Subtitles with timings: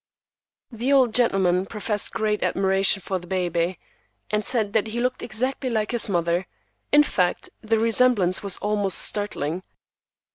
[0.71, 3.77] The old gentleman professed great admiration for baby,
[4.31, 6.47] and said that he looked exactly like his mother;
[6.91, 9.61] in fact, the resemblance was almost startling.